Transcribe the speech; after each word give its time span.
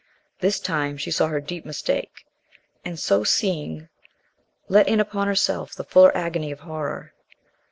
This 0.39 0.59
time 0.59 0.97
she 0.97 1.11
saw 1.11 1.27
her 1.27 1.39
deep 1.39 1.63
mistake, 1.63 2.25
and 2.83 2.99
so 2.99 3.23
seeing, 3.23 3.87
let 4.67 4.87
in 4.87 4.99
upon 4.99 5.27
herself 5.27 5.75
the 5.75 5.83
fuller 5.83 6.17
agony 6.17 6.49
of 6.51 6.61
horror. 6.61 7.13